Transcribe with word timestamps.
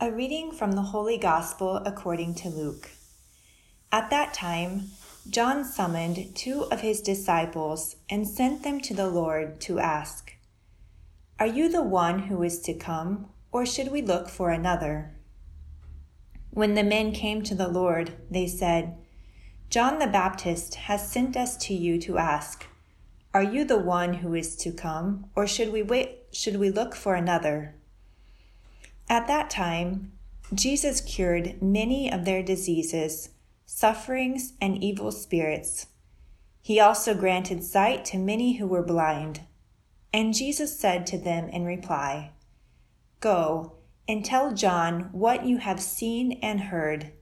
A 0.00 0.12
reading 0.12 0.52
from 0.52 0.72
the 0.72 0.82
Holy 0.82 1.18
Gospel 1.18 1.82
according 1.84 2.36
to 2.36 2.48
Luke. 2.48 2.88
At 3.90 4.10
that 4.10 4.32
time, 4.32 4.92
John 5.28 5.64
summoned 5.64 6.36
two 6.36 6.66
of 6.70 6.82
his 6.82 7.00
disciples 7.00 7.96
and 8.08 8.24
sent 8.24 8.62
them 8.62 8.80
to 8.82 8.94
the 8.94 9.08
Lord 9.08 9.60
to 9.62 9.80
ask, 9.80 10.34
Are 11.40 11.48
you 11.48 11.68
the 11.68 11.82
one 11.82 12.20
who 12.20 12.44
is 12.44 12.60
to 12.60 12.74
come, 12.74 13.30
or 13.50 13.66
should 13.66 13.90
we 13.90 14.00
look 14.00 14.28
for 14.28 14.50
another? 14.50 15.16
When 16.50 16.74
the 16.74 16.84
men 16.84 17.10
came 17.10 17.42
to 17.42 17.56
the 17.56 17.66
Lord, 17.66 18.12
they 18.30 18.46
said, 18.46 18.96
John 19.68 19.98
the 19.98 20.06
Baptist 20.06 20.76
has 20.76 21.10
sent 21.10 21.36
us 21.36 21.56
to 21.56 21.74
you 21.74 21.98
to 22.02 22.18
ask, 22.18 22.68
Are 23.34 23.42
you 23.42 23.64
the 23.64 23.80
one 23.80 24.14
who 24.14 24.32
is 24.36 24.54
to 24.58 24.70
come, 24.70 25.26
or 25.34 25.48
should 25.48 25.72
we 25.72 25.82
wait 25.82 26.18
should 26.30 26.58
we 26.58 26.70
look 26.70 26.94
for 26.94 27.16
another? 27.16 27.74
At 29.10 29.26
that 29.26 29.48
time, 29.48 30.12
Jesus 30.52 31.00
cured 31.00 31.62
many 31.62 32.12
of 32.12 32.24
their 32.24 32.42
diseases, 32.42 33.30
sufferings, 33.64 34.52
and 34.60 34.82
evil 34.82 35.10
spirits. 35.12 35.86
He 36.60 36.78
also 36.78 37.14
granted 37.14 37.64
sight 37.64 38.04
to 38.06 38.18
many 38.18 38.54
who 38.54 38.66
were 38.66 38.82
blind. 38.82 39.40
And 40.12 40.34
Jesus 40.34 40.78
said 40.78 41.06
to 41.06 41.18
them 41.18 41.48
in 41.48 41.64
reply, 41.64 42.32
Go 43.20 43.74
and 44.06 44.24
tell 44.24 44.52
John 44.52 45.08
what 45.12 45.44
you 45.44 45.58
have 45.58 45.80
seen 45.80 46.32
and 46.42 46.60
heard. 46.60 47.12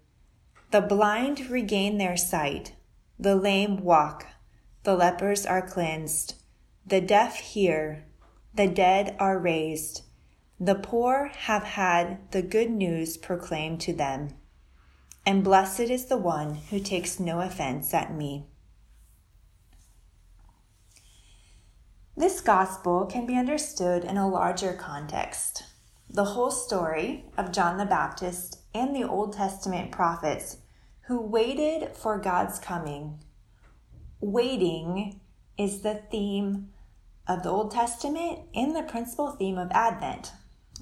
The 0.72 0.80
blind 0.80 1.50
regain 1.50 1.98
their 1.98 2.16
sight, 2.16 2.74
the 3.18 3.36
lame 3.36 3.82
walk, 3.82 4.26
the 4.82 4.96
lepers 4.96 5.46
are 5.46 5.62
cleansed, 5.62 6.34
the 6.84 7.00
deaf 7.00 7.36
hear, 7.36 8.04
the 8.54 8.68
dead 8.68 9.16
are 9.18 9.38
raised 9.38 10.02
the 10.58 10.74
poor 10.74 11.30
have 11.34 11.62
had 11.62 12.30
the 12.30 12.40
good 12.40 12.70
news 12.70 13.18
proclaimed 13.18 13.78
to 13.78 13.92
them, 13.92 14.30
and 15.26 15.44
blessed 15.44 15.80
is 15.80 16.06
the 16.06 16.16
one 16.16 16.54
who 16.54 16.80
takes 16.80 17.20
no 17.20 17.40
offense 17.40 17.92
at 17.92 18.14
me. 18.14 18.46
This 22.16 22.40
gospel 22.40 23.04
can 23.04 23.26
be 23.26 23.36
understood 23.36 24.02
in 24.02 24.16
a 24.16 24.28
larger 24.28 24.72
context. 24.72 25.64
The 26.08 26.24
whole 26.24 26.50
story 26.50 27.26
of 27.36 27.52
John 27.52 27.76
the 27.76 27.84
Baptist 27.84 28.60
and 28.72 28.96
the 28.96 29.04
Old 29.04 29.34
Testament 29.34 29.92
prophets 29.92 30.56
who 31.02 31.20
waited 31.20 31.94
for 31.94 32.18
God's 32.18 32.58
coming. 32.58 33.18
Waiting 34.20 35.20
is 35.58 35.82
the 35.82 36.00
theme 36.10 36.70
of 37.28 37.42
the 37.42 37.50
Old 37.50 37.72
Testament 37.72 38.40
and 38.54 38.74
the 38.74 38.82
principal 38.82 39.32
theme 39.32 39.58
of 39.58 39.70
Advent 39.72 40.32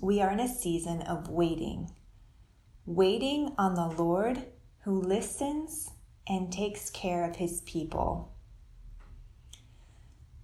we 0.05 0.20
are 0.20 0.30
in 0.30 0.41
a 0.41 0.47
season 0.47 1.00
of 1.02 1.30
waiting. 1.30 1.91
Waiting 2.84 3.55
on 3.56 3.74
the 3.74 3.86
Lord 3.86 4.44
who 4.80 5.00
listens 5.00 5.92
and 6.28 6.52
takes 6.52 6.91
care 6.91 7.24
of 7.24 7.36
his 7.36 7.62
people. 7.62 8.34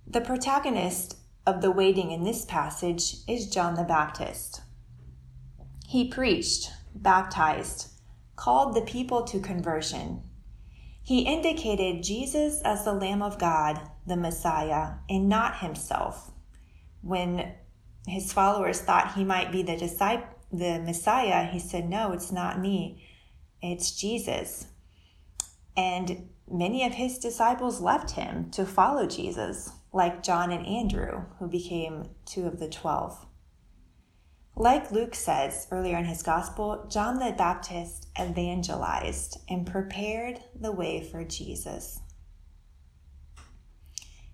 The 0.06 0.22
protagonist 0.22 1.19
of 1.47 1.61
the 1.61 1.70
waiting 1.70 2.11
in 2.11 2.25
this 2.25 2.47
passage 2.47 3.17
is 3.28 3.50
John 3.50 3.75
the 3.75 3.84
Baptist. 3.84 4.62
He 5.86 6.08
preached, 6.08 6.70
baptized, 6.95 7.89
called 8.36 8.74
the 8.74 8.80
people 8.80 9.24
to 9.24 9.41
conversion. 9.41 10.22
He 11.02 11.20
indicated 11.20 12.02
Jesus 12.02 12.62
as 12.62 12.84
the 12.84 12.95
Lamb 12.95 13.20
of 13.20 13.39
God, 13.39 13.79
the 14.07 14.17
Messiah, 14.17 14.95
and 15.11 15.29
not 15.29 15.58
himself. 15.58 16.30
When 17.02 17.52
his 18.06 18.33
followers 18.33 18.80
thought 18.80 19.14
he 19.14 19.24
might 19.24 19.52
be 19.52 19.62
the 19.62 19.77
disciple, 19.77 20.27
the 20.52 20.80
Messiah, 20.80 21.44
he 21.46 21.58
said, 21.58 21.88
"No, 21.88 22.12
it's 22.12 22.33
not 22.33 22.61
me. 22.61 23.06
It's 23.62 23.92
Jesus." 23.92 24.66
And 25.77 26.30
many 26.50 26.84
of 26.84 26.94
his 26.94 27.18
disciples 27.18 27.80
left 27.80 28.12
him 28.12 28.50
to 28.50 28.66
follow 28.66 29.06
Jesus, 29.06 29.70
like 29.92 30.22
John 30.22 30.50
and 30.50 30.66
Andrew, 30.66 31.27
who 31.39 31.46
became 31.46 32.10
two 32.24 32.46
of 32.46 32.58
the 32.58 32.68
12. 32.68 33.27
Like 34.56 34.90
Luke 34.90 35.14
says 35.14 35.68
earlier 35.70 35.96
in 35.96 36.05
his 36.05 36.22
gospel, 36.22 36.84
John 36.89 37.18
the 37.18 37.33
Baptist 37.33 38.08
evangelized 38.20 39.39
and 39.48 39.66
prepared 39.66 40.42
the 40.55 40.72
way 40.72 41.00
for 41.00 41.24
Jesus. 41.24 42.00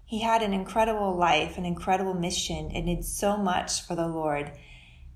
He 0.07 0.21
had 0.21 0.41
an 0.41 0.55
incredible 0.55 1.17
life, 1.17 1.59
an 1.59 1.67
incredible 1.67 2.15
mission, 2.15 2.71
and 2.73 2.87
did 2.87 3.05
so 3.05 3.37
much 3.37 3.83
for 3.83 3.97
the 3.97 4.07
Lord. 4.07 4.53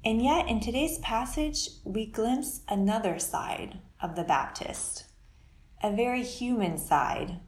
And 0.05 0.21
yet, 0.21 0.49
in 0.49 0.59
today's 0.59 0.99
passage, 0.99 1.69
we 1.84 2.06
glimpse 2.06 2.62
another 2.69 3.21
side 3.21 3.78
of 4.03 4.17
the 4.17 4.25
Baptist, 4.25 5.05
a 5.81 5.95
very 5.95 6.25
human 6.25 6.77
side 6.77 7.39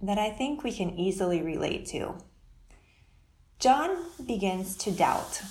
that 0.00 0.18
I 0.18 0.30
think 0.30 0.62
we 0.62 0.72
can 0.72 0.96
easily 0.96 1.42
relate 1.42 1.84
to. 1.86 2.14
John 3.58 3.96
begins 4.24 4.76
to 4.76 4.92
doubt. 4.92 5.42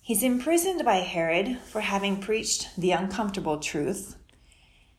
He's 0.00 0.22
imprisoned 0.22 0.82
by 0.82 0.96
Herod 0.96 1.58
for 1.66 1.82
having 1.82 2.16
preached 2.16 2.70
the 2.78 2.92
uncomfortable 2.92 3.58
truth. 3.58 4.16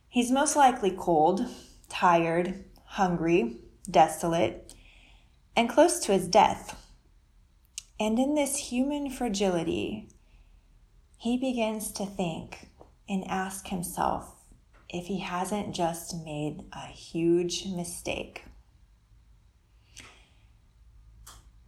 He's 0.08 0.30
most 0.30 0.54
likely 0.54 0.92
cold, 0.92 1.44
tired, 1.88 2.64
hungry, 2.84 3.63
desolate, 3.90 4.74
and 5.56 5.68
close 5.68 6.00
to 6.00 6.12
his 6.12 6.26
death. 6.28 6.80
And 8.00 8.18
in 8.18 8.34
this 8.34 8.56
human 8.56 9.10
fragility, 9.10 10.08
he 11.16 11.38
begins 11.38 11.92
to 11.92 12.06
think 12.06 12.70
and 13.08 13.24
ask 13.28 13.68
himself 13.68 14.34
if 14.88 15.06
he 15.06 15.20
hasn't 15.20 15.74
just 15.74 16.14
made 16.24 16.64
a 16.72 16.86
huge 16.86 17.66
mistake. 17.66 18.44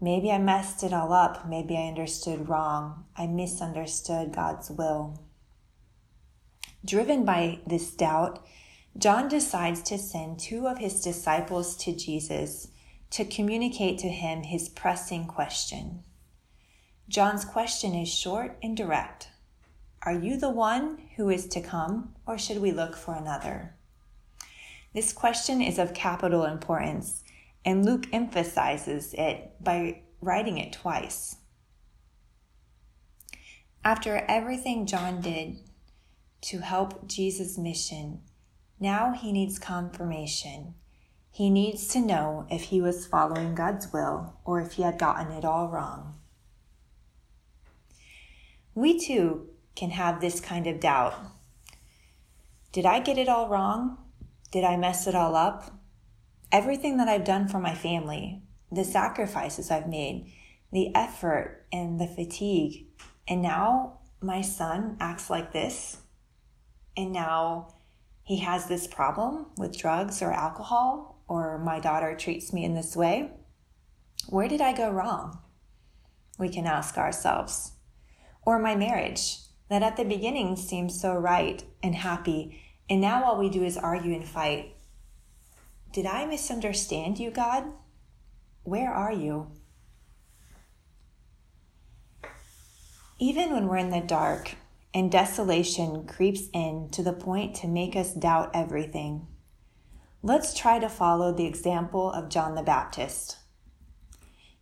Maybe 0.01 0.31
I 0.31 0.39
messed 0.39 0.83
it 0.83 0.93
all 0.93 1.13
up. 1.13 1.49
Maybe 1.49 1.77
I 1.77 1.89
understood 1.89 2.49
wrong. 2.49 3.07
I 3.17 3.27
misunderstood 3.27 4.35
God's 4.35 4.71
will. 4.71 5.23
Driven 6.85 7.25
by 7.25 7.61
this 7.67 7.91
doubt, 7.93 8.45
John 8.99 9.29
decides 9.29 9.83
to 9.83 9.99
send 9.99 10.39
two 10.39 10.67
of 10.67 10.79
his 10.79 11.03
disciples 11.03 11.77
to 11.79 11.95
Jesus 11.95 12.69
to 13.11 13.27
communicate 13.27 13.99
to 13.99 14.09
him 14.09 14.43
his 14.43 14.71
pressing 14.71 15.27
question. 15.27 16.03
John's 17.09 17.45
question 17.45 17.95
is 17.95 18.09
short 18.09 18.57
and 18.63 18.75
direct 18.75 19.29
Are 20.03 20.15
you 20.15 20.39
the 20.39 20.51
one 20.51 20.99
who 21.17 21.29
is 21.29 21.47
to 21.49 21.61
come, 21.61 22.15
or 22.27 22.39
should 22.39 22.59
we 22.59 22.73
look 22.73 22.97
for 22.97 23.15
another? 23.15 23.75
This 24.95 25.13
question 25.13 25.61
is 25.61 25.79
of 25.79 25.93
capital 25.93 26.45
importance, 26.45 27.23
and 27.67 27.85
Luke 27.85 28.07
emphasizes 28.15 29.13
it 29.13 29.53
by 29.61 30.05
writing 30.23 30.57
it 30.57 30.73
twice. 30.73 31.37
After 33.85 34.25
everything 34.27 34.87
John 34.87 35.21
did 35.21 35.59
to 36.43 36.61
help 36.61 37.07
Jesus' 37.07 37.59
mission, 37.59 38.23
now 38.79 39.13
he 39.13 39.33
needs 39.33 39.59
confirmation. 39.59 40.75
He 41.31 41.51
needs 41.51 41.89
to 41.89 42.01
know 42.01 42.47
if 42.51 42.65
he 42.65 42.81
was 42.81 43.07
following 43.07 43.55
God's 43.55 43.93
will 43.93 44.39
or 44.45 44.61
if 44.61 44.73
he 44.73 44.83
had 44.83 44.99
gotten 44.99 45.33
it 45.33 45.45
all 45.45 45.69
wrong. 45.69 46.19
We 48.75 48.99
too 48.99 49.49
can 49.75 49.91
have 49.91 50.21
this 50.21 50.41
kind 50.41 50.67
of 50.67 50.81
doubt. 50.81 51.15
Did 52.73 52.87
I 52.87 53.01
get 53.01 53.19
it 53.19 53.29
all 53.29 53.49
wrong? 53.49 53.99
Did 54.51 54.65
I 54.65 54.77
mess 54.77 55.07
it 55.07 55.15
all 55.15 55.35
up? 55.35 55.79
Everything 56.53 56.99
that 56.99 57.09
I've 57.09 57.25
done 57.25 57.49
for 57.49 57.59
my 57.59 57.75
family, 57.75 58.43
the 58.71 58.85
sacrifices 58.85 59.71
I've 59.71 59.89
made, 59.89 60.33
the 60.73 60.95
effort 60.95 61.67
and 61.73 61.99
the 62.01 62.07
fatigue, 62.07 62.87
and 63.27 63.43
now 63.43 64.01
my 64.21 64.41
son 64.41 64.97
acts 65.01 65.31
like 65.31 65.53
this, 65.53 65.99
and 66.97 67.13
now 67.13 67.69
he 68.27 68.39
has 68.39 68.67
this 68.67 68.89
problem 68.89 69.47
with 69.57 69.79
drugs 69.79 70.21
or 70.21 70.33
alcohol, 70.33 71.23
or 71.29 71.59
my 71.59 71.79
daughter 71.79 72.17
treats 72.17 72.53
me 72.53 72.65
in 72.65 72.75
this 72.75 72.97
way. 72.97 73.31
Where 74.29 74.49
did 74.49 74.61
I 74.61 74.77
go 74.77 74.91
wrong? 74.91 75.39
We 76.37 76.49
can 76.49 76.67
ask 76.67 76.99
ourselves. 76.99 77.75
Or 78.45 78.59
my 78.59 78.75
marriage, 78.75 79.39
that 79.71 79.85
at 79.85 79.97
the 79.97 80.05
beginning 80.05 80.57
seemed 80.57 80.91
so 80.91 81.15
right 81.15 81.63
and 81.85 81.95
happy, 81.95 82.61
and 82.91 83.01
now 83.01 83.23
all 83.23 83.39
we 83.39 83.49
do 83.49 83.63
is 83.63 83.77
argue 83.77 84.13
and 84.13 84.27
fight. 84.27 84.75
Did 85.93 86.07
I 86.07 86.27
misunderstand 86.27 87.21
you, 87.21 87.31
God? 87.31 87.67
Where 88.65 88.93
are 88.93 89.13
you? 89.13 89.53
Even 93.21 93.53
when 93.53 93.69
we're 93.69 93.77
in 93.77 93.91
the 93.91 94.01
dark, 94.01 94.57
and 94.97 95.13
desolation 95.13 96.07
creeps 96.07 96.49
in 96.55 96.89
to 96.91 97.03
the 97.03 97.13
point 97.13 97.55
to 97.55 97.69
make 97.69 97.95
us 97.95 98.15
doubt 98.15 98.51
everything. 98.55 99.27
Let's 100.23 100.59
try 100.59 100.79
to 100.79 100.89
follow 100.89 101.33
the 101.33 101.45
example 101.45 102.11
of 102.11 102.31
John 102.31 102.55
the 102.55 102.63
Baptist. 102.63 103.37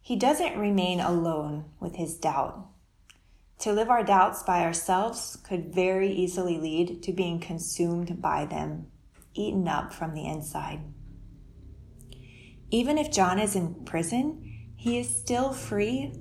He 0.02 0.16
doesn't 0.16 0.58
remain 0.58 0.98
alone 0.98 1.66
with 1.78 1.94
his 1.94 2.16
doubt. 2.16 2.66
To 3.60 3.72
live 3.72 3.88
our 3.88 4.02
doubts 4.02 4.42
by 4.42 4.64
ourselves 4.64 5.38
could 5.48 5.72
very 5.72 6.10
easily 6.10 6.58
lead 6.58 7.00
to 7.04 7.12
being 7.12 7.38
consumed 7.38 8.20
by 8.20 8.44
them, 8.44 8.88
eaten 9.34 9.68
up 9.68 9.94
from 9.94 10.14
the 10.14 10.26
inside. 10.26 10.80
Even 12.72 12.98
if 12.98 13.12
John 13.12 13.38
is 13.38 13.54
in 13.54 13.84
prison, 13.84 14.72
he 14.74 14.98
is 14.98 15.16
still 15.16 15.52
free 15.52 16.12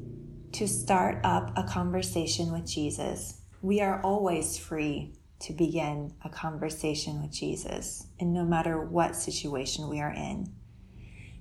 to 0.52 0.68
start 0.68 1.20
up 1.24 1.52
a 1.58 1.64
conversation 1.64 2.52
with 2.52 2.68
Jesus. 2.68 3.40
We 3.64 3.80
are 3.80 4.02
always 4.02 4.58
free 4.58 5.14
to 5.40 5.54
begin 5.54 6.16
a 6.22 6.28
conversation 6.28 7.22
with 7.22 7.32
Jesus, 7.32 8.08
and 8.20 8.34
no 8.34 8.44
matter 8.44 8.78
what 8.78 9.16
situation 9.16 9.88
we 9.88 10.02
are 10.02 10.12
in. 10.12 10.54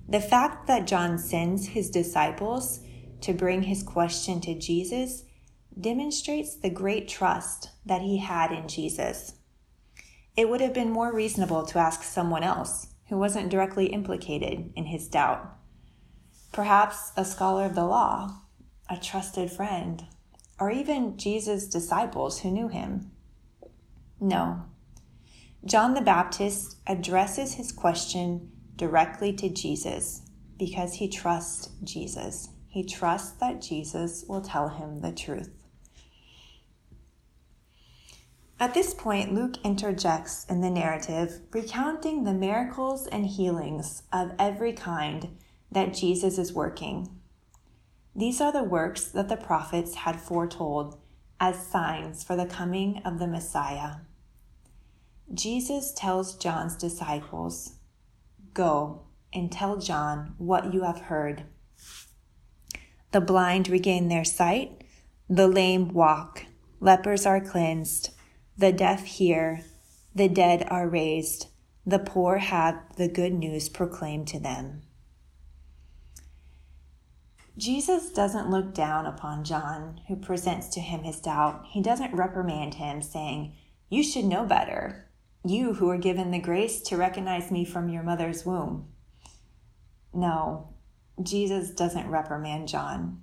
The 0.07 0.21
fact 0.21 0.65
that 0.67 0.87
John 0.87 1.17
sends 1.17 1.67
his 1.67 1.89
disciples 1.89 2.79
to 3.19 3.33
bring 3.33 3.63
his 3.63 3.83
question 3.83 4.39
to 4.39 4.57
Jesus 4.57 5.25
demonstrates 5.77 6.55
the 6.55 6.69
great 6.69 7.09
trust 7.09 7.71
that 7.85 8.01
he 8.01 8.19
had 8.19 8.53
in 8.53 8.69
Jesus. 8.69 9.33
It 10.37 10.47
would 10.47 10.61
have 10.61 10.73
been 10.73 10.91
more 10.91 11.13
reasonable 11.13 11.65
to 11.65 11.77
ask 11.77 12.03
someone 12.03 12.43
else 12.43 12.87
who 13.09 13.17
wasn't 13.17 13.49
directly 13.49 13.87
implicated 13.87 14.71
in 14.77 14.85
his 14.85 15.09
doubt. 15.09 15.57
Perhaps 16.53 17.11
a 17.17 17.25
scholar 17.25 17.65
of 17.65 17.75
the 17.75 17.83
law, 17.83 18.43
a 18.89 18.95
trusted 18.95 19.51
friend, 19.51 20.05
or 20.59 20.71
even 20.71 21.17
Jesus' 21.17 21.67
disciples 21.67 22.39
who 22.39 22.51
knew 22.51 22.67
him. 22.67 23.11
No. 24.19 24.63
John 25.65 25.93
the 25.93 26.01
Baptist 26.01 26.77
addresses 26.87 27.53
his 27.53 27.71
question 27.71 28.51
directly 28.75 29.33
to 29.33 29.49
Jesus 29.49 30.21
because 30.57 30.95
he 30.95 31.07
trusts 31.07 31.69
Jesus. 31.83 32.49
He 32.67 32.83
trusts 32.83 33.31
that 33.39 33.61
Jesus 33.61 34.25
will 34.27 34.41
tell 34.41 34.69
him 34.69 34.99
the 34.99 35.11
truth. 35.11 35.51
At 38.59 38.73
this 38.73 38.93
point, 38.93 39.33
Luke 39.33 39.57
interjects 39.63 40.45
in 40.45 40.61
the 40.61 40.69
narrative, 40.69 41.41
recounting 41.51 42.23
the 42.23 42.33
miracles 42.33 43.07
and 43.07 43.25
healings 43.25 44.03
of 44.13 44.31
every 44.39 44.73
kind 44.73 45.37
that 45.71 45.93
Jesus 45.93 46.37
is 46.37 46.53
working. 46.53 47.09
These 48.15 48.41
are 48.41 48.51
the 48.51 48.63
works 48.63 49.05
that 49.05 49.27
the 49.27 49.37
prophets 49.37 49.95
had 49.95 50.21
foretold 50.21 50.99
as 51.39 51.67
signs 51.67 52.23
for 52.23 52.35
the 52.35 52.45
coming 52.45 53.01
of 53.03 53.17
the 53.17 53.27
Messiah. 53.27 53.95
Jesus 55.33 55.91
tells 55.93 56.35
John's 56.35 56.75
disciples, 56.75 57.73
Go 58.53 59.01
and 59.33 59.51
tell 59.51 59.77
John 59.77 60.35
what 60.37 60.73
you 60.73 60.83
have 60.83 61.01
heard. 61.01 61.43
The 63.11 63.21
blind 63.21 63.67
regain 63.67 64.09
their 64.09 64.23
sight, 64.23 64.83
the 65.27 65.47
lame 65.47 65.89
walk, 65.89 66.45
lepers 66.79 67.25
are 67.25 67.41
cleansed, 67.41 68.11
the 68.55 68.71
deaf 68.71 69.05
hear, 69.05 69.61
the 70.13 70.27
dead 70.27 70.67
are 70.69 70.87
raised, 70.87 71.47
the 71.85 71.99
poor 71.99 72.37
have 72.37 72.79
the 72.95 73.07
good 73.07 73.33
news 73.33 73.69
proclaimed 73.69 74.27
to 74.27 74.39
them. 74.39 74.83
Jesus 77.57 78.09
doesn't 78.09 78.49
look 78.49 78.73
down 78.73 79.05
upon 79.05 79.43
John, 79.43 80.01
who 80.07 80.15
presents 80.15 80.67
to 80.69 80.79
him 80.79 81.03
his 81.03 81.19
doubt. 81.19 81.65
He 81.69 81.81
doesn't 81.81 82.15
reprimand 82.15 82.75
him, 82.75 83.01
saying, 83.01 83.55
You 83.89 84.03
should 84.03 84.25
know 84.25 84.43
better, 84.43 85.07
you 85.45 85.73
who 85.73 85.89
are 85.89 85.97
given 85.97 86.31
the 86.31 86.39
grace 86.39 86.81
to 86.81 86.97
recognize 86.97 87.51
me 87.51 87.63
from 87.63 87.89
your 87.89 88.01
mother's 88.01 88.45
womb. 88.45 88.87
No, 90.13 90.73
Jesus 91.21 91.71
doesn't 91.71 92.09
reprimand 92.09 92.69
John. 92.69 93.21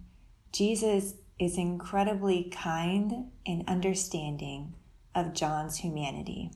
Jesus 0.52 1.14
is 1.38 1.56
incredibly 1.56 2.44
kind 2.44 3.30
and 3.46 3.64
understanding 3.66 4.74
of 5.14 5.34
John's 5.34 5.78
humanity. 5.78 6.52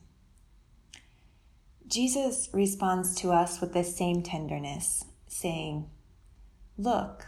Jesus 1.87 2.49
responds 2.53 3.15
to 3.15 3.31
us 3.31 3.59
with 3.59 3.73
the 3.73 3.83
same 3.83 4.23
tenderness, 4.23 5.05
saying, 5.27 5.89
Look, 6.77 7.25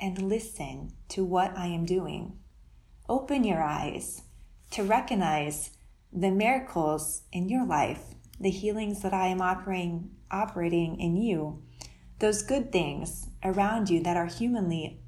and 0.00 0.20
listen 0.22 0.92
to 1.08 1.24
what 1.24 1.56
I 1.56 1.66
am 1.66 1.84
doing. 1.84 2.38
Open 3.08 3.44
your 3.44 3.62
eyes 3.62 4.22
to 4.70 4.82
recognize 4.82 5.70
the 6.12 6.30
miracles 6.30 7.22
in 7.32 7.48
your 7.48 7.66
life, 7.66 8.14
the 8.40 8.50
healings 8.50 9.02
that 9.02 9.12
I 9.12 9.28
am 9.28 9.40
operating, 9.40 10.10
operating 10.30 10.98
in 11.00 11.16
you, 11.16 11.62
those 12.18 12.42
good 12.42 12.72
things 12.72 13.28
around 13.44 13.90
you 13.90 14.02
that 14.02 14.16
are 14.16 14.26
humanly 14.26 15.00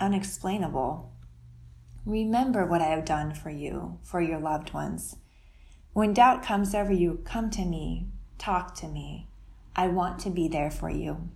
unexplainable. 0.00 1.12
Remember 2.04 2.64
what 2.66 2.80
I 2.80 2.86
have 2.86 3.04
done 3.04 3.34
for 3.34 3.50
you, 3.50 3.98
for 4.02 4.20
your 4.20 4.38
loved 4.38 4.72
ones. 4.72 5.16
When 5.92 6.12
doubt 6.12 6.42
comes 6.42 6.74
over 6.74 6.92
you, 6.92 7.20
come 7.24 7.50
to 7.50 7.64
me, 7.64 8.08
talk 8.38 8.74
to 8.76 8.88
me. 8.88 9.28
I 9.74 9.88
want 9.88 10.18
to 10.20 10.30
be 10.30 10.48
there 10.48 10.70
for 10.70 10.90
you. 10.90 11.30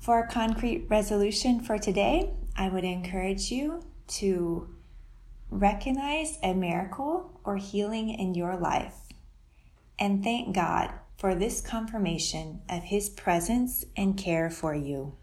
For 0.00 0.20
a 0.20 0.28
concrete 0.28 0.86
resolution 0.88 1.60
for 1.60 1.78
today, 1.78 2.32
I 2.56 2.68
would 2.68 2.84
encourage 2.84 3.50
you 3.50 3.82
to 4.08 4.74
recognize 5.50 6.38
a 6.42 6.54
miracle 6.54 7.40
or 7.44 7.56
healing 7.56 8.10
in 8.10 8.34
your 8.34 8.56
life 8.56 8.94
and 10.00 10.24
thank 10.24 10.54
God 10.54 10.90
for 11.18 11.34
this 11.34 11.60
confirmation 11.60 12.62
of 12.68 12.84
His 12.84 13.10
presence 13.10 13.84
and 13.96 14.16
care 14.16 14.48
for 14.48 14.74
you. 14.74 15.16